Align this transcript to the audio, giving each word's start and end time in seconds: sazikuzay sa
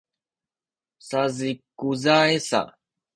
sazikuzay 1.07 2.33
sa 2.47 2.61